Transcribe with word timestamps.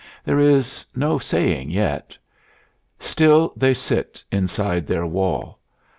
There 0.25 0.39
is 0.39 0.83
no 0.95 1.19
saying 1.19 1.69
yet. 1.69 2.17
Still 2.99 3.53
they 3.55 3.75
sit 3.75 4.23
inside 4.31 4.87
their 4.87 5.05
wall. 5.05 5.59